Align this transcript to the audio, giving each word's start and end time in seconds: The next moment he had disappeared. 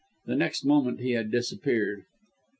The 0.25 0.35
next 0.35 0.65
moment 0.65 0.99
he 0.99 1.11
had 1.11 1.29
disappeared. 1.29 2.05